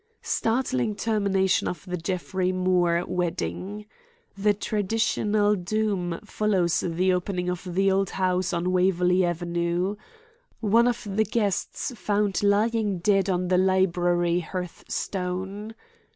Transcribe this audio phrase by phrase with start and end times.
[0.23, 3.85] "STARTLING TERMINATION OF THE JEFFREY MOORE WEDDING.
[4.35, 9.97] THE TRADITIONAL DOOM FOLLOWS THE OPENING OF THE OLD HOUSE ON WAVERLEY AVENUE.
[10.59, 15.75] ONE OF THE GUESTS FOUND LYING DEAD ON THE LIBRARY HEARTHSTONE.